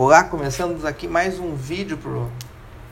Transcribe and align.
Olá, 0.00 0.22
começando 0.22 0.86
aqui 0.86 1.08
mais 1.08 1.40
um 1.40 1.56
vídeo 1.56 1.98
pro, 1.98 2.30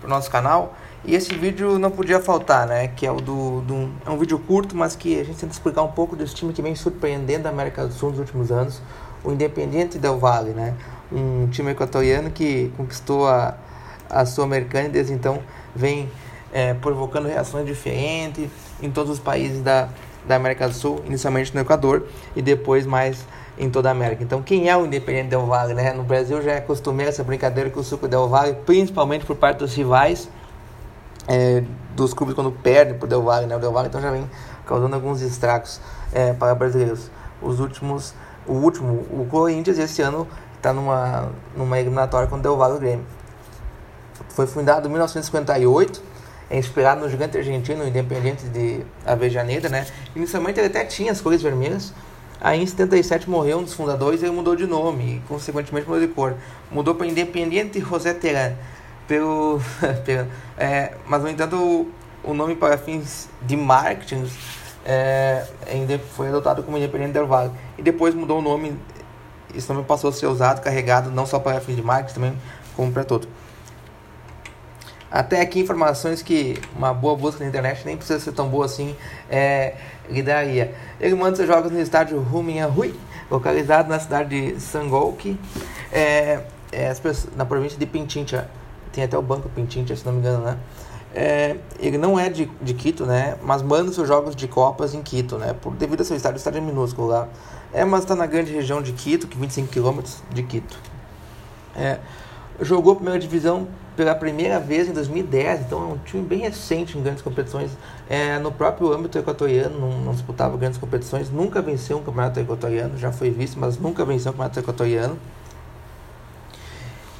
pro 0.00 0.10
nosso 0.10 0.28
canal. 0.28 0.74
E 1.04 1.14
esse 1.14 1.32
vídeo 1.36 1.78
não 1.78 1.88
podia 1.88 2.18
faltar, 2.18 2.66
né? 2.66 2.88
Que 2.88 3.06
é 3.06 3.12
o 3.12 3.20
do, 3.20 3.60
do, 3.60 3.92
é 4.04 4.10
um 4.10 4.18
vídeo 4.18 4.36
curto, 4.40 4.76
mas 4.76 4.96
que 4.96 5.20
a 5.20 5.24
gente 5.24 5.38
tenta 5.38 5.52
explicar 5.52 5.84
um 5.84 5.92
pouco 5.92 6.16
desse 6.16 6.34
time 6.34 6.52
que 6.52 6.60
vem 6.60 6.74
surpreendendo 6.74 7.46
a 7.46 7.52
América 7.52 7.86
do 7.86 7.92
Sul 7.92 8.10
nos 8.10 8.18
últimos 8.18 8.50
anos, 8.50 8.82
o 9.22 9.30
Independiente 9.30 9.98
Del 9.98 10.18
Valle, 10.18 10.50
né? 10.50 10.74
Um 11.12 11.46
time 11.46 11.70
equatoriano 11.70 12.28
que 12.28 12.72
conquistou 12.76 13.28
a, 13.28 13.54
a 14.10 14.26
Sul-Americana 14.26 14.88
e 14.88 14.90
desde 14.90 15.12
então 15.12 15.38
vem 15.76 16.10
é, 16.52 16.74
provocando 16.74 17.28
reações 17.28 17.64
diferentes 17.64 18.50
em 18.82 18.90
todos 18.90 19.12
os 19.12 19.20
países 19.20 19.62
da, 19.62 19.90
da 20.26 20.34
América 20.34 20.66
do 20.66 20.74
Sul, 20.74 21.00
inicialmente 21.06 21.54
no 21.54 21.60
Equador 21.60 22.08
e 22.34 22.42
depois 22.42 22.84
mais 22.84 23.24
em 23.58 23.70
toda 23.70 23.88
a 23.88 23.92
América. 23.92 24.22
Então, 24.22 24.42
quem 24.42 24.68
é 24.68 24.76
o 24.76 24.84
Independente 24.84 25.28
Del 25.28 25.46
Valle? 25.46 25.74
Né? 25.74 25.92
No 25.92 26.02
Brasil 26.02 26.42
já 26.42 26.52
é 26.52 26.60
costumeira 26.60 27.10
essa 27.10 27.24
brincadeira 27.24 27.70
com 27.70 27.80
o 27.80 27.84
Suco 27.84 28.06
Del 28.06 28.28
Valle, 28.28 28.54
principalmente 28.66 29.24
por 29.24 29.36
parte 29.36 29.58
dos 29.58 29.74
rivais 29.74 30.28
é, 31.26 31.62
dos 31.94 32.12
clubes 32.12 32.34
quando 32.34 32.52
perdem 32.52 32.98
por 32.98 33.08
Del 33.08 33.22
Valle. 33.22 33.46
Né? 33.46 33.56
O 33.56 33.58
Del 33.58 33.72
Valle 33.72 33.88
então 33.88 34.00
já 34.00 34.10
vem 34.10 34.28
causando 34.66 34.94
alguns 34.94 35.20
estragos 35.22 35.80
é, 36.12 36.32
para 36.32 36.54
brasileiros. 36.54 37.10
Os 37.40 37.60
últimos, 37.60 38.14
o 38.46 38.52
último, 38.52 39.06
o 39.10 39.26
Corinthians 39.30 39.78
esse 39.78 40.02
ano 40.02 40.26
está 40.56 40.72
numa, 40.72 41.30
numa 41.56 41.78
eliminatória 41.78 42.28
com 42.28 42.36
o 42.36 42.40
Del 42.40 42.56
Valle 42.56 42.78
Grêmio. 42.78 43.06
Foi 44.28 44.46
fundado 44.46 44.86
em 44.86 44.90
1958 44.90 46.16
é 46.48 46.58
inspirado 46.58 47.00
no 47.00 47.08
gigante 47.08 47.36
argentino 47.36 47.86
independente 47.86 48.44
de 48.46 48.80
Avejaneira, 49.04 49.68
né? 49.68 49.86
Inicialmente 50.14 50.60
ele 50.60 50.68
até 50.68 50.84
tinha 50.84 51.10
as 51.10 51.20
cores 51.20 51.42
vermelhas, 51.42 51.92
Aí 52.40 52.62
em 52.62 52.66
77 52.66 53.28
morreu 53.28 53.58
um 53.58 53.62
dos 53.62 53.72
fundadores 53.72 54.22
e 54.22 54.26
ele 54.26 54.34
mudou 54.34 54.54
de 54.54 54.66
nome 54.66 55.16
e 55.16 55.20
consequentemente 55.28 55.88
mudou 55.88 56.06
de 56.06 56.12
cor. 56.12 56.34
Mudou 56.70 56.94
para 56.94 57.06
Independiente 57.06 57.80
José 57.80 58.12
Terán. 58.12 58.52
Pelo, 59.08 59.60
pelo, 60.04 60.26
é, 60.58 60.92
mas 61.06 61.22
no 61.22 61.28
entanto 61.28 61.56
o, 61.56 61.90
o, 62.22 62.34
nome 62.34 62.56
para 62.56 62.76
fins 62.76 63.28
de 63.42 63.56
marketing 63.56 64.28
é, 64.84 65.46
foi 66.14 66.28
adotado 66.28 66.62
como 66.62 66.76
Independiente 66.76 67.12
del 67.12 67.26
Valle. 67.26 67.52
E 67.78 67.82
depois 67.82 68.14
mudou 68.14 68.40
o 68.40 68.42
nome, 68.42 68.76
esse 69.54 69.72
nome 69.72 69.84
passou 69.84 70.10
a 70.10 70.12
ser 70.12 70.26
usado, 70.26 70.60
carregado 70.60 71.10
não 71.10 71.24
só 71.24 71.38
para 71.38 71.60
fins 71.60 71.76
de 71.76 71.82
marketing, 71.82 72.14
também 72.14 72.38
como 72.76 72.92
para 72.92 73.04
todo. 73.04 73.26
Até 75.10 75.40
aqui 75.40 75.60
informações 75.60 76.22
que 76.22 76.58
uma 76.76 76.92
boa 76.92 77.16
busca 77.16 77.42
na 77.42 77.48
internet 77.48 77.82
nem 77.84 77.96
precisa 77.96 78.18
ser 78.18 78.32
tão 78.32 78.48
boa 78.48 78.66
assim 78.66 78.96
é, 79.30 79.74
lhe 80.10 80.22
daria. 80.22 80.74
Ele 81.00 81.14
manda 81.14 81.36
seus 81.36 81.48
jogos 81.48 81.70
no 81.70 81.80
estádio 81.80 82.18
Ruminhahui, 82.20 82.94
localizado 83.30 83.88
na 83.88 84.00
cidade 84.00 84.52
de 84.52 84.60
Sangolki, 84.60 85.38
é, 85.92 86.40
é, 86.72 86.92
na 87.36 87.44
província 87.44 87.78
de 87.78 87.86
Pintincha. 87.86 88.48
Tem 88.92 89.04
até 89.04 89.16
o 89.16 89.22
banco 89.22 89.48
Pintincha, 89.48 89.94
se 89.94 90.04
não 90.04 90.12
me 90.12 90.18
engano, 90.18 90.44
né? 90.44 90.56
É, 91.14 91.56
ele 91.78 91.96
não 91.96 92.18
é 92.18 92.28
de, 92.28 92.50
de 92.60 92.74
Quito, 92.74 93.06
né? 93.06 93.36
Mas 93.42 93.62
manda 93.62 93.90
seus 93.92 94.06
jogos 94.06 94.36
de 94.36 94.46
Copas 94.46 94.92
em 94.92 95.02
Quito, 95.02 95.38
né? 95.38 95.54
Por, 95.54 95.72
devido 95.74 96.00
ao 96.00 96.06
seu 96.06 96.16
estádio, 96.16 96.36
o 96.36 96.38
estádio 96.38 96.58
é 96.58 96.60
minúsculo 96.60 97.08
lá. 97.08 97.28
É, 97.72 97.84
mas 97.84 98.00
está 98.00 98.14
na 98.14 98.26
grande 98.26 98.52
região 98.52 98.82
de 98.82 98.92
Quito, 98.92 99.26
que 99.26 99.38
25 99.38 99.68
km 99.72 100.00
de 100.30 100.42
Quito. 100.42 100.78
É, 101.74 101.98
jogou 102.60 102.92
a 102.92 102.96
primeira 102.96 103.18
divisão 103.18 103.68
pela 103.96 104.14
primeira 104.14 104.60
vez 104.60 104.88
em 104.88 104.92
2010, 104.92 105.62
então 105.62 105.82
é 105.82 105.86
um 105.94 105.98
time 105.98 106.22
bem 106.22 106.40
recente 106.40 106.98
em 106.98 107.02
grandes 107.02 107.22
competições. 107.22 107.70
É, 108.08 108.38
no 108.38 108.52
próprio 108.52 108.92
âmbito 108.92 109.18
equatoriano, 109.18 109.78
não, 109.78 110.00
não, 110.00 110.12
disputava 110.12 110.56
grandes 110.56 110.78
competições, 110.78 111.30
nunca 111.30 111.62
venceu 111.62 111.98
um 111.98 112.02
campeonato 112.02 112.38
equatoriano, 112.38 112.98
já 112.98 113.10
foi 113.10 113.30
visto, 113.30 113.58
mas 113.58 113.78
nunca 113.78 114.04
venceu 114.04 114.30
um 114.30 114.32
campeonato 114.34 114.60
equatoriano. 114.60 115.18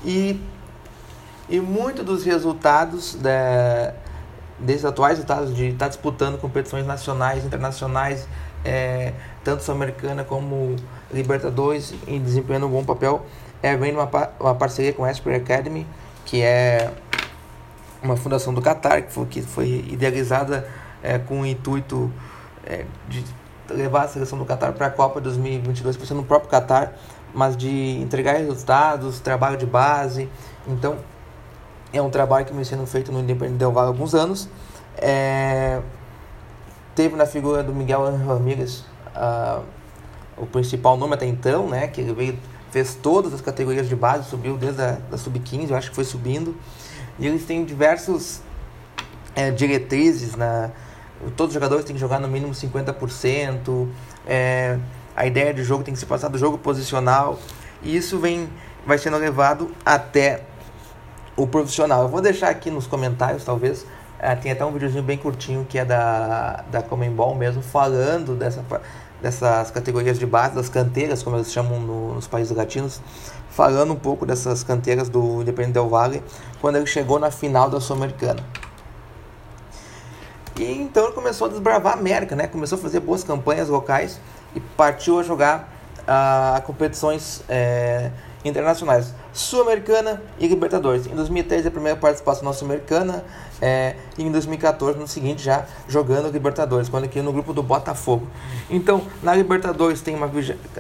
E, 0.05 0.41
e 1.49 1.59
muito 1.61 2.05
dos 2.05 2.25
resultados 2.25 3.15
da, 3.15 3.95
desses 4.59 4.85
atuais 4.85 5.19
resultados 5.19 5.55
de 5.55 5.69
estar 5.69 5.87
tá 5.87 5.89
disputando 5.89 6.39
competições 6.39 6.87
nacionais, 6.87 7.45
internacionais, 7.45 8.29
é, 8.67 9.13
tanto 9.45 9.63
sul-americana 9.63 10.25
como 10.25 10.75
Libertadores, 11.13 11.95
e 12.07 12.19
desempenhando 12.19 12.67
um 12.67 12.71
bom 12.71 12.85
papel, 12.85 13.25
é, 13.63 13.77
vem 13.77 13.93
uma, 13.93 14.11
uma 14.41 14.55
parceria 14.57 14.93
com 14.93 15.05
a 15.05 15.11
Esper 15.11 15.37
Academy, 15.37 15.87
que 16.25 16.43
é 16.43 16.91
uma 18.03 18.17
fundação 18.17 18.53
do 18.53 18.61
Qatar, 18.61 19.05
que 19.05 19.13
foi, 19.13 19.27
que 19.27 19.43
foi 19.43 19.85
idealizada 19.89 20.69
é, 21.03 21.17
com 21.19 21.43
o 21.43 21.47
intuito 21.47 22.11
é, 22.67 22.85
de 23.09 23.25
levar 23.71 24.05
a 24.05 24.09
seleção 24.09 24.37
do 24.37 24.45
Qatar 24.45 24.73
para 24.73 24.87
a 24.87 24.91
Copa 24.91 25.21
2022, 25.21 25.97
por 25.97 26.07
ser 26.07 26.15
no 26.15 26.25
próprio 26.25 26.51
Qatar, 26.51 26.93
mas 27.33 27.57
de 27.57 28.01
entregar 28.01 28.37
resultados, 28.37 29.21
trabalho 29.21 29.57
de 29.57 29.67
base. 29.67 30.29
Então, 30.67 30.97
é 31.93 32.03
um 32.03 32.11
trabalho 32.11 32.45
que 32.45 32.53
vem 32.53 32.65
sendo 32.65 32.87
feito 32.87 33.13
no 33.13 33.21
Independente 33.21 33.59
Del 33.59 33.71
Valle 33.71 33.87
há 33.87 33.91
alguns 33.91 34.15
anos. 34.15 34.49
É, 34.99 35.81
teve 36.97 37.15
na 37.15 37.27
figura 37.27 37.63
do 37.63 37.75
Miguel 37.75 38.05
Ramírez 38.27 38.83
uh, 39.15 39.63
o 40.37 40.47
principal 40.47 40.97
nome 40.97 41.15
até 41.15 41.27
então, 41.27 41.69
né, 41.69 41.87
que 41.87 42.01
ele 42.01 42.13
veio 42.13 42.39
fez 42.71 42.95
todas 42.95 43.33
as 43.33 43.41
categorias 43.41 43.89
de 43.89 43.95
base, 43.95 44.29
subiu 44.29 44.57
desde 44.57 44.83
a 44.83 44.99
da 45.11 45.17
sub-15, 45.17 45.71
eu 45.71 45.77
acho 45.77 45.91
que 45.91 45.95
foi 45.95 46.05
subindo. 46.05 46.55
E 47.19 47.27
eles 47.27 47.45
têm 47.45 47.65
diversos 47.65 48.41
é, 49.35 49.51
diretrizes, 49.51 50.35
na, 50.35 50.71
todos 51.37 51.51
os 51.51 51.55
jogadores 51.55 51.85
têm 51.85 51.95
que 51.95 52.01
jogar 52.01 52.19
no 52.19 52.29
mínimo 52.29 52.53
50%, 52.53 53.89
é, 54.27 54.79
a 55.15 55.27
ideia 55.27 55.55
de 55.55 55.63
jogo 55.63 55.85
tem 55.85 55.95
que 55.95 56.01
ser 56.01 56.07
passada 56.07 56.33
do 56.33 56.39
jogo 56.39 56.59
posicional, 56.59 57.39
e 57.83 57.97
isso 57.97 58.19
vem, 58.19 58.49
vai 58.87 58.99
sendo 58.99 59.17
levado 59.17 59.71
até 59.85 60.43
o 61.35 61.47
profissional. 61.47 62.03
Eu 62.03 62.09
vou 62.09 62.21
deixar 62.21 62.49
aqui 62.51 62.71
nos 62.71 62.87
comentários, 62.87 63.45
talvez, 63.45 63.87
é, 64.19 64.35
tem 64.35 64.53
até 64.53 64.65
um 64.65 64.73
videozinho 64.73 65.03
bem 65.03 65.19
curtinho 65.19 65.67
que 65.69 65.79
é 65.79 65.85
da, 65.85 66.65
da 66.71 66.83
Comembol 66.83 67.35
mesmo, 67.35 67.63
falando 67.63 68.35
dessa 68.35 68.63
dessas 69.21 69.71
categorias 69.71 70.19
de 70.19 70.27
base, 70.27 70.55
das 70.55 70.69
canteiras, 70.69 71.23
como 71.23 71.37
eles 71.37 71.53
chamam 71.53 71.81
no, 71.81 72.15
nos 72.15 72.27
países 72.27 72.55
latinos, 72.55 73.01
falando 73.51 73.93
um 73.93 73.97
pouco 73.97 74.27
dessas 74.27 74.63
canteiras 74.63 75.09
do 75.09 75.43
Independente 75.43 75.73
Del 75.75 75.89
Valle, 75.89 76.23
quando 76.61 76.77
ele 76.77 76.87
chegou 76.87 77.19
na 77.19 77.31
final 77.31 77.71
da 77.71 77.81
Sul-Americana. 77.81 78.41
E 80.59 80.65
então 80.65 81.05
ele 81.05 81.13
começou 81.13 81.47
a 81.47 81.51
desbravar 81.51 81.95
a 81.95 81.99
América, 81.99 82.35
né? 82.35 82.47
Começou 82.47 82.79
a 82.79 82.81
fazer 82.81 83.01
boas 83.01 83.23
campanhas 83.23 83.69
locais 83.69 84.21
e 84.55 84.61
partiu 84.61 85.19
a 85.19 85.23
jogar 85.23 85.73
a 86.07 86.59
uh, 86.61 86.67
competições 86.67 87.43
é, 87.49 88.11
internacionais, 88.49 89.15
Sul-Americana 89.33 90.23
e 90.39 90.47
Libertadores. 90.47 91.07
Em 91.07 91.15
2013 91.15 91.69
a 91.69 91.71
primeira 91.71 91.99
participação 91.99 92.45
na 92.45 92.53
Sul-Americana 92.53 93.25
é, 93.61 93.97
e 94.17 94.25
em 94.25 94.31
2014 94.31 94.99
no 94.99 95.07
seguinte 95.07 95.43
já 95.43 95.65
jogando 95.89 96.31
Libertadores, 96.31 96.89
quando 96.89 97.05
aqui 97.05 97.21
no 97.21 97.33
grupo 97.33 97.53
do 97.53 97.63
Botafogo. 97.63 98.27
Então 98.71 99.03
na 99.23 99.35
Libertadores 99.35 100.01
tem 100.01 100.15
uma 100.15 100.31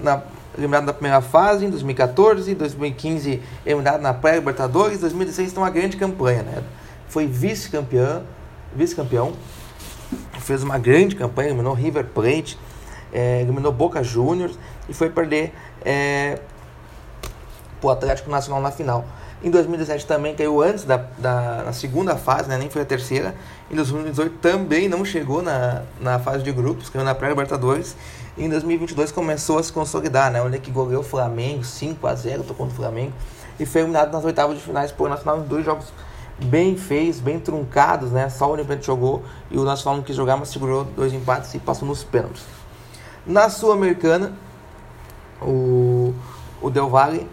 na, 0.01 0.23
eliminado 0.57 0.85
na 0.85 0.93
primeira 0.93 1.21
fase 1.21 1.65
em 1.65 1.71
2014, 1.71 2.55
2015 2.55 3.43
eliminado 3.65 4.01
na 4.01 4.15
pré-Libertadores, 4.15 5.01
2016 5.01 5.53
tem 5.53 5.63
uma 5.63 5.71
grande 5.71 5.97
campanha, 5.97 6.43
né? 6.43 6.63
Foi 7.09 7.27
vice-campeão, 7.27 8.23
vice-campeão, 8.75 9.33
fez 10.41 10.63
uma 10.63 10.79
grande 10.79 11.15
campanha, 11.15 11.49
eliminou 11.49 11.75
River 11.75 12.05
Plate, 12.07 12.59
é, 13.13 13.43
eliminou 13.43 13.73
Boca 13.73 14.03
Juniors 14.03 14.59
e 14.89 14.95
foi 14.95 15.11
perder 15.11 15.53
é, 15.85 16.39
o 17.83 17.91
Atlético 17.91 18.31
Nacional 18.31 18.63
na 18.63 18.71
final. 18.71 19.05
Em 19.43 19.51
2017 19.51 20.07
também 20.07 20.35
caiu 20.35 20.63
antes 20.63 20.85
da, 20.85 20.97
da 21.19 21.73
segunda 21.73 22.17
fase, 22.17 22.49
né? 22.49 22.57
nem 22.57 22.71
foi 22.71 22.83
a 22.83 22.85
terceira. 22.85 23.35
Em 23.71 23.77
2018 23.77 24.39
também 24.39 24.89
não 24.89 25.05
chegou 25.05 25.43
na, 25.43 25.83
na 26.01 26.19
fase 26.19 26.43
de 26.43 26.51
grupos, 26.51 26.89
caiu 26.89 27.05
na 27.05 27.15
pré-Libertadores. 27.15 27.95
Em 28.39 28.49
2022 28.49 29.13
começou 29.13 29.59
a 29.59 29.63
se 29.63 29.73
consolidar, 29.73 30.31
né? 30.31 30.43
Onde 30.43 30.59
que 30.59 30.71
goleou 30.71 31.01
o 31.01 31.05
Flamengo 31.05 31.65
5 31.65 32.07
a 32.07 32.15
0 32.15 32.45
tô 32.45 32.55
contra 32.55 32.73
o 32.73 32.77
Flamengo 32.77 33.13
e 33.59 33.65
foi 33.65 33.83
eliminado 33.83 34.13
nas 34.13 34.25
oitavas 34.25 34.57
de 34.57 34.63
finais 34.63 34.93
por 34.93 35.09
Nacional 35.09 35.41
em 35.41 35.47
dois 35.47 35.65
jogos 35.65 35.87
bem 36.45 36.77
feios, 36.77 37.19
bem 37.19 37.41
truncados, 37.41 38.11
né? 38.11 38.29
Só 38.29 38.49
o 38.49 38.53
Olympiacos 38.53 38.85
jogou 38.85 39.23
e 39.51 39.59
o 39.59 39.65
Nacional 39.65 39.99
não 39.99 40.05
quis 40.05 40.15
jogar, 40.17 40.37
mas 40.37 40.49
segurou 40.49 40.85
dois 40.85 41.13
empates 41.13 41.55
e 41.55 41.59
passou 41.59 41.89
nos 41.89 42.05
pênaltis. 42.05 42.43
Na 43.27 43.49
Sul-Americana, 43.49 44.33
o, 45.41 46.15
o 46.61 46.71
Del 46.71 46.89
Valle 46.91 47.27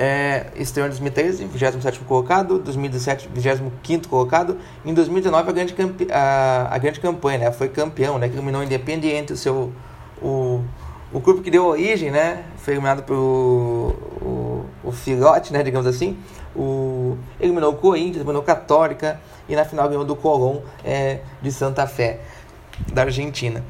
é, 0.00 0.46
estreou 0.54 0.86
em 0.86 0.90
2013, 0.90 1.44
27 1.44 1.98
colocado, 2.06 2.60
2017, 2.60 3.28
25 3.34 4.08
colocado, 4.08 4.56
em 4.86 4.94
2019 4.94 5.48
a 5.48 5.52
grande, 5.52 5.74
a, 6.12 6.68
a 6.70 6.78
grande 6.78 7.00
campanha, 7.00 7.38
né? 7.38 7.50
Foi 7.50 7.68
campeão, 7.68 8.16
né? 8.16 8.28
Que 8.28 8.36
eliminou 8.36 8.62
Independiente, 8.62 9.32
o 9.32 9.36
seu 9.36 9.72
o, 10.22 10.62
o 11.12 11.18
grupo 11.18 11.42
que 11.42 11.50
deu 11.50 11.66
origem, 11.66 12.12
né? 12.12 12.44
Foi 12.58 12.74
eliminado 12.74 13.02
pelo 13.02 13.96
o, 14.22 14.64
o 14.84 14.92
filhote, 14.92 15.52
né? 15.52 15.64
Digamos 15.64 15.88
assim. 15.88 16.16
O, 16.54 17.18
eliminou 17.40 17.72
o 17.72 17.76
Corinthians, 17.76 18.18
eliminou 18.18 18.42
Católica 18.42 19.20
e 19.48 19.56
na 19.56 19.64
final 19.64 19.88
ganhou 19.88 20.04
do 20.04 20.14
Colón 20.14 20.60
é, 20.84 21.22
de 21.42 21.50
Santa 21.50 21.88
Fé, 21.88 22.20
da 22.92 23.02
Argentina. 23.02 23.64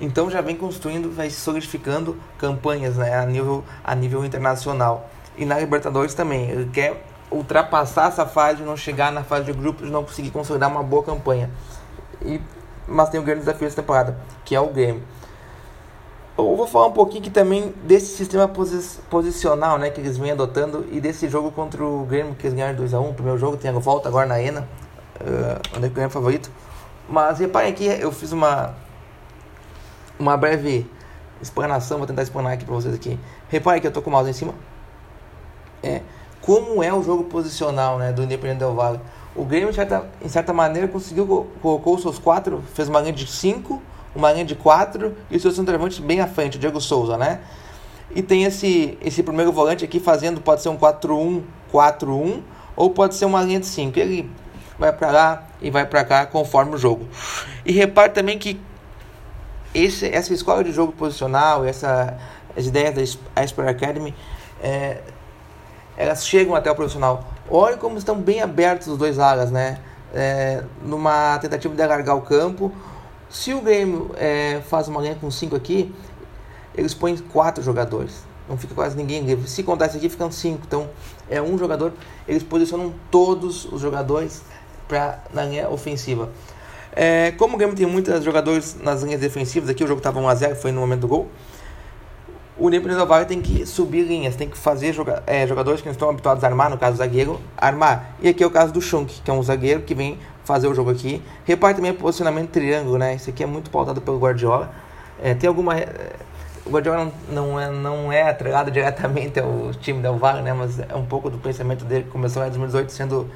Então 0.00 0.30
já 0.30 0.40
vem 0.40 0.54
construindo, 0.54 1.12
vai 1.12 1.28
solidificando 1.28 2.16
campanhas 2.38 2.96
né, 2.96 3.16
a, 3.16 3.26
nível, 3.26 3.64
a 3.82 3.96
nível 3.96 4.24
internacional. 4.24 5.10
E 5.36 5.44
na 5.44 5.58
Libertadores 5.58 6.14
também. 6.14 6.50
Ele 6.50 6.70
quer 6.70 7.04
ultrapassar 7.30 8.08
essa 8.08 8.26
fase, 8.26 8.62
não 8.62 8.76
chegar 8.76 9.10
na 9.10 9.24
fase 9.24 9.46
de 9.46 9.52
grupos, 9.52 9.90
não 9.90 10.04
conseguir 10.04 10.30
consolidar 10.30 10.70
uma 10.70 10.82
boa 10.82 11.02
campanha. 11.02 11.50
E, 12.24 12.40
mas 12.86 13.08
tem 13.08 13.18
um 13.20 13.24
grande 13.24 13.40
desafio 13.40 13.66
dessa 13.66 13.80
temporada, 13.80 14.16
que 14.44 14.54
é 14.54 14.60
o 14.60 14.68
Grêmio. 14.68 15.02
Eu 16.36 16.56
vou 16.56 16.66
falar 16.66 16.86
um 16.86 16.92
pouquinho 16.92 17.20
aqui 17.20 17.30
também 17.30 17.74
desse 17.84 18.16
sistema 18.16 18.48
posi 18.48 18.98
posicional 19.10 19.78
né, 19.78 19.90
que 19.90 20.00
eles 20.00 20.16
vêm 20.16 20.30
adotando 20.30 20.86
e 20.90 20.98
desse 20.98 21.28
jogo 21.28 21.50
contra 21.52 21.84
o 21.84 22.04
Grêmio 22.06 22.34
que 22.34 22.46
eles 22.46 22.56
ganharam 22.56 22.78
2x1. 22.82 23.10
O 23.10 23.14
primeiro 23.14 23.38
jogo 23.38 23.56
tem 23.56 23.70
a 23.70 23.74
volta 23.74 24.08
agora 24.08 24.26
na 24.26 24.40
Ena, 24.40 24.66
uh, 25.20 25.76
onde 25.76 25.86
é 25.86 25.88
que 25.88 25.88
o 25.88 25.90
Grêmio 25.90 26.06
é 26.06 26.08
favorito. 26.08 26.50
Mas 27.08 27.38
reparem 27.38 27.70
aqui, 27.70 27.84
eu 27.84 28.10
fiz 28.10 28.32
uma, 28.32 28.74
uma 30.18 30.36
breve 30.36 30.90
explanação, 31.40 31.98
vou 31.98 32.06
tentar 32.06 32.22
explanar 32.22 32.52
aqui 32.52 32.64
para 32.64 32.74
vocês 32.74 32.94
aqui. 32.94 33.18
Reparem 33.48 33.80
que 33.80 33.86
eu 33.86 33.92
tô 33.92 34.00
com 34.00 34.08
o 34.08 34.12
mouse 34.12 34.30
em 34.30 34.32
cima. 34.32 34.54
É, 35.82 36.02
como 36.40 36.82
é 36.82 36.92
o 36.92 37.02
jogo 37.02 37.24
posicional 37.24 37.98
né, 37.98 38.12
do 38.12 38.22
Independente 38.22 38.58
Del 38.58 38.74
Valle. 38.74 39.00
O 39.34 39.44
Grêmio, 39.44 39.70
em 39.70 39.72
certa, 39.72 40.04
em 40.20 40.28
certa 40.28 40.52
maneira, 40.52 40.88
conseguiu, 40.88 41.46
colocou 41.62 41.94
os 41.94 42.02
seus 42.02 42.18
quatro, 42.18 42.62
fez 42.74 42.88
uma 42.88 43.00
linha 43.00 43.12
de 43.12 43.26
cinco 43.26 43.80
uma 44.14 44.32
linha 44.32 44.44
de 44.44 44.54
quatro 44.54 45.16
e 45.30 45.36
o 45.36 45.40
seu 45.40 45.50
centroavante 45.50 46.00
bem 46.00 46.20
à 46.20 46.26
frente, 46.26 46.56
o 46.56 46.60
Diego 46.60 46.80
Souza, 46.80 47.16
né? 47.16 47.40
E 48.14 48.22
tem 48.22 48.44
esse, 48.44 48.98
esse 49.00 49.22
primeiro 49.22 49.52
volante 49.52 49.84
aqui 49.84 49.98
fazendo, 49.98 50.40
pode 50.40 50.62
ser 50.62 50.68
um 50.68 50.76
4-1-4-1 50.76 52.42
ou 52.76 52.90
pode 52.90 53.14
ser 53.14 53.24
uma 53.24 53.42
linha 53.42 53.58
de 53.58 53.66
5. 53.66 53.98
Ele 53.98 54.30
vai 54.78 54.92
para 54.92 55.10
lá 55.10 55.46
e 55.62 55.70
vai 55.70 55.86
para 55.86 56.04
cá 56.04 56.26
conforme 56.26 56.74
o 56.74 56.78
jogo. 56.78 57.08
E 57.64 57.72
repare 57.72 58.12
também 58.12 58.38
que 58.38 58.60
esse, 59.74 60.06
essa 60.06 60.34
escola 60.34 60.62
de 60.62 60.72
jogo 60.72 60.92
posicional, 60.92 61.64
essa, 61.64 62.18
as 62.54 62.66
ideias 62.66 63.18
da 63.34 63.42
Esper 63.42 63.66
Academy, 63.66 64.14
é, 64.62 64.98
elas 65.96 66.26
chegam 66.26 66.54
até 66.54 66.70
o 66.70 66.74
profissional. 66.74 67.24
Olha 67.50 67.76
como 67.76 67.98
estão 67.98 68.16
bem 68.20 68.40
abertos 68.42 68.88
os 68.88 68.98
dois 68.98 69.18
alas, 69.18 69.50
né? 69.50 69.78
É, 70.14 70.62
numa 70.84 71.38
tentativa 71.38 71.74
de 71.74 71.82
alargar 71.82 72.16
o 72.16 72.20
campo 72.20 72.72
se 73.32 73.54
o 73.54 73.62
Grêmio 73.62 74.10
é, 74.18 74.60
faz 74.68 74.88
uma 74.88 75.00
linha 75.00 75.14
com 75.14 75.30
5 75.30 75.56
aqui, 75.56 75.92
eles 76.74 76.92
põem 76.92 77.16
4 77.16 77.64
jogadores. 77.64 78.24
Não 78.46 78.58
fica 78.58 78.74
quase 78.74 78.94
ninguém. 78.94 79.24
Se 79.46 79.62
contar 79.62 79.86
isso 79.86 79.96
aqui, 79.96 80.10
ficam 80.10 80.30
5. 80.30 80.60
Então, 80.66 80.90
é 81.30 81.40
um 81.40 81.56
jogador. 81.56 81.94
Eles 82.28 82.42
posicionam 82.42 82.92
todos 83.10 83.64
os 83.64 83.80
jogadores 83.80 84.42
pra, 84.86 85.20
na 85.32 85.44
linha 85.44 85.70
ofensiva. 85.70 86.28
É, 86.94 87.30
como 87.32 87.54
o 87.54 87.56
Grêmio 87.56 87.74
tem 87.74 87.86
muitos 87.86 88.22
jogadores 88.22 88.76
nas 88.78 89.02
linhas 89.02 89.20
defensivas, 89.20 89.70
aqui 89.70 89.82
o 89.82 89.86
jogo 89.86 90.00
estava 90.00 90.20
1x0, 90.20 90.56
foi 90.56 90.70
no 90.70 90.82
momento 90.82 91.00
do 91.00 91.08
gol. 91.08 91.28
O 92.62 92.68
Independente 92.68 93.04
Valle 93.04 93.24
tem 93.24 93.42
que 93.42 93.66
subir 93.66 94.04
linhas, 94.04 94.36
tem 94.36 94.48
que 94.48 94.56
fazer 94.56 94.92
joga 94.92 95.20
é, 95.26 95.44
jogadores 95.48 95.80
que 95.80 95.88
não 95.88 95.92
estão 95.92 96.08
habituados 96.08 96.44
a 96.44 96.46
armar, 96.46 96.70
no 96.70 96.78
caso 96.78 96.94
o 96.94 96.96
zagueiro, 96.96 97.40
armar. 97.56 98.14
E 98.22 98.28
aqui 98.28 98.40
é 98.40 98.46
o 98.46 98.50
caso 98.52 98.72
do 98.72 98.80
Schunk, 98.80 99.20
que 99.20 99.28
é 99.28 99.34
um 99.34 99.42
zagueiro 99.42 99.82
que 99.82 99.96
vem 99.96 100.16
fazer 100.44 100.68
o 100.68 100.74
jogo 100.74 100.88
aqui. 100.88 101.20
Repare 101.44 101.74
também 101.74 101.90
o 101.90 101.94
posicionamento 101.96 102.50
triângulo, 102.50 102.98
né? 102.98 103.16
Isso 103.16 103.28
aqui 103.28 103.42
é 103.42 103.46
muito 103.46 103.68
pautado 103.68 104.00
pelo 104.00 104.16
Guardiola. 104.16 104.72
É, 105.20 105.34
tem 105.34 105.48
alguma. 105.48 105.76
É, 105.76 106.12
o 106.64 106.70
Guardiola 106.70 107.10
não, 107.28 107.46
não, 107.46 107.60
é, 107.60 107.68
não 107.68 108.12
é 108.12 108.30
atrelado 108.30 108.70
diretamente 108.70 109.40
ao 109.40 109.72
time 109.80 110.00
Del 110.00 110.16
Valle, 110.16 110.42
né? 110.42 110.52
Mas 110.52 110.78
é 110.78 110.94
um 110.94 111.04
pouco 111.04 111.28
do 111.28 111.38
pensamento 111.38 111.84
dele 111.84 112.04
que 112.04 112.10
começou 112.10 112.44
em 112.44 112.46
2018 112.46 112.92
sendo 112.92 113.28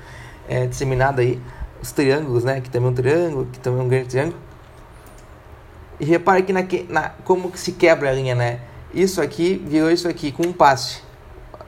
é, 0.48 0.66
disseminado 0.66 1.20
aí. 1.20 1.42
Os 1.82 1.90
triângulos, 1.90 2.44
né? 2.44 2.60
Que 2.60 2.70
também 2.70 2.86
é 2.86 2.92
um 2.92 2.94
triângulo, 2.94 3.48
que 3.52 3.58
também 3.58 3.80
é 3.80 3.82
um 3.82 3.88
grande 3.88 4.06
triângulo. 4.06 4.38
E 5.98 6.04
repare 6.04 6.42
aqui 6.42 6.52
na, 6.52 6.64
na, 6.88 7.08
como 7.24 7.50
que 7.50 7.58
se 7.58 7.72
quebra 7.72 8.10
a 8.10 8.12
linha, 8.12 8.36
né? 8.36 8.60
Isso 8.94 9.20
aqui 9.20 9.62
virou 9.66 9.90
isso 9.90 10.08
aqui 10.08 10.32
com 10.32 10.44
um 10.44 10.52
passe. 10.52 11.00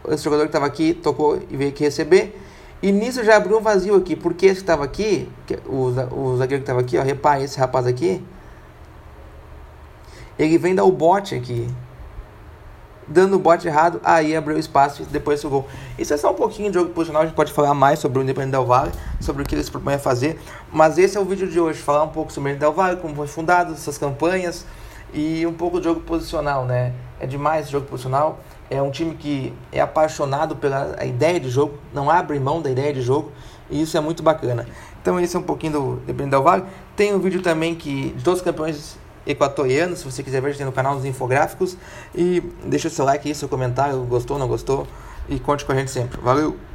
Esse 0.09 0.25
jogador 0.25 0.43
que 0.43 0.49
estava 0.49 0.67
aqui 0.67 0.95
tocou 0.95 1.41
e 1.51 1.57
veio 1.57 1.71
aqui 1.71 1.85
receber 1.85 2.35
e 2.81 2.93
nisso 2.93 3.25
já 3.25 3.37
abriu 3.37 3.59
um 3.59 3.61
vazio 3.61 3.97
aqui, 3.97 4.15
porque 4.15 4.47
esse 4.47 4.57
que 4.57 4.61
estava 4.61 4.85
aqui, 4.85 5.29
o, 5.67 5.87
o 6.15 6.37
zagueiro 6.37 6.63
que 6.63 6.71
estava 6.71 6.81
aqui, 6.81 6.97
ó, 6.97 7.03
repare 7.03 7.43
esse 7.43 7.59
rapaz 7.59 7.87
aqui, 7.87 8.25
ele 10.39 10.57
vem 10.59 10.77
dar 10.77 10.85
o 10.85 10.93
bote 10.93 11.35
aqui. 11.35 11.69
Dando 13.11 13.37
o 13.37 13.39
bote 13.39 13.67
errado, 13.67 14.01
aí 14.05 14.37
abriu 14.37 14.59
espaço 14.59 15.03
depois 15.11 15.43
o 15.43 15.49
gol. 15.49 15.67
Isso 15.99 16.15
é 16.15 16.17
só 16.17 16.31
um 16.31 16.35
pouquinho 16.35 16.69
de 16.69 16.75
jogo 16.75 16.91
posicional, 16.91 17.23
a 17.23 17.27
gente 17.27 17.35
pode 17.35 17.53
falar 17.53 17.75
mais 17.75 17.99
sobre 17.99 18.21
o 18.21 18.23
Independente 18.23 18.53
Del 18.53 18.67
Valle, 18.67 18.93
sobre 19.19 19.43
o 19.43 19.47
que 19.47 19.57
eles 19.57 19.69
propõem 19.69 19.95
a 19.97 19.99
fazer. 19.99 20.39
Mas 20.71 20.99
esse 20.99 21.17
é 21.17 21.21
o 21.21 21.25
vídeo 21.25 21.49
de 21.49 21.59
hoje, 21.59 21.81
falar 21.81 22.05
um 22.05 22.11
pouco 22.11 22.33
sobre 22.33 22.51
o 22.51 22.53
Independente 22.53 22.77
Del 22.77 22.85
Valle, 22.85 23.01
como 23.01 23.17
foi 23.17 23.27
fundado, 23.27 23.73
essas 23.73 23.99
campanhas 23.99 24.65
e 25.13 25.47
um 25.47 25.53
pouco 25.53 25.79
de 25.79 25.85
jogo 25.85 26.01
posicional, 26.01 26.65
né? 26.65 26.93
É 27.21 27.27
demais 27.27 27.65
esse 27.65 27.73
jogo 27.73 27.87
posicional 27.87 28.41
é 28.71 28.83
um 28.83 28.91
time 28.91 29.15
que 29.15 29.53
é 29.73 29.81
apaixonado 29.81 30.57
pela 30.57 31.05
ideia 31.05 31.41
de 31.41 31.49
jogo, 31.49 31.79
não 31.93 32.11
abre 32.11 32.39
mão 32.39 32.61
da 32.61 32.71
ideia 32.71 32.93
de 32.93 33.01
jogo, 33.01 33.33
e 33.71 33.81
isso 33.83 33.97
é 33.97 34.01
muito 34.01 34.23
bacana. 34.23 34.67
Então 35.01 35.19
esse 35.19 35.37
é 35.37 35.39
um 35.39 35.43
pouquinho 35.43 35.73
do 35.73 35.97
Dependendo 36.07 36.31
Del 36.33 36.43
Vale. 36.43 36.65
Tem 36.95 37.15
um 37.15 37.19
vídeo 37.19 37.43
também 37.43 37.75
que 37.75 38.11
de 38.11 38.23
todos 38.23 38.41
os 38.41 38.45
campeões 38.45 38.99
equatorianos, 39.27 40.01
se 40.01 40.05
você 40.05 40.23
quiser 40.23 40.41
ver, 40.41 40.57
tem 40.57 40.67
no 40.67 40.73
canal 40.73 40.95
dos 40.95 41.05
infográficos. 41.05 41.77
E 42.15 42.43
deixa 42.65 42.89
o 42.89 42.91
seu 42.91 43.05
like 43.05 43.29
aí, 43.29 43.35
seu 43.35 43.49
comentário, 43.49 43.99
gostou, 44.05 44.39
não 44.39 44.49
gostou, 44.49 44.87
e 45.29 45.39
conte 45.39 45.65
com 45.65 45.73
a 45.73 45.75
gente 45.75 45.91
sempre. 45.91 46.21
Valeu! 46.21 46.68